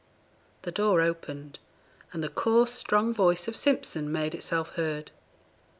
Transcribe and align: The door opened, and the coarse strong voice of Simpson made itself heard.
The 0.63 0.71
door 0.71 0.99
opened, 1.01 1.59
and 2.11 2.23
the 2.23 2.29
coarse 2.29 2.71
strong 2.73 3.13
voice 3.13 3.47
of 3.47 3.55
Simpson 3.55 4.11
made 4.11 4.33
itself 4.33 4.73
heard. 4.73 5.11